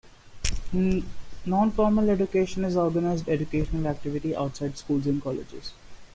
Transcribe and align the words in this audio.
Non-formal 1.43 2.09
education 2.09 2.65
is 2.65 2.75
organized 2.75 3.29
educational 3.29 3.85
activity 3.85 4.35
outside 4.35 4.75
schools 4.75 5.05
and 5.05 5.21
colleges. 5.21 5.73